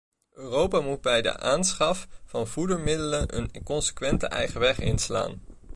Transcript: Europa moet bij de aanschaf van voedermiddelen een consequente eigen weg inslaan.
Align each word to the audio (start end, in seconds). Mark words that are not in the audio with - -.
Europa 0.33 0.79
moet 0.81 1.01
bij 1.01 1.21
de 1.21 1.37
aanschaf 1.37 2.07
van 2.25 2.47
voedermiddelen 2.47 3.37
een 3.37 3.63
consequente 3.63 4.27
eigen 4.27 4.59
weg 4.59 4.79
inslaan. 4.79 5.41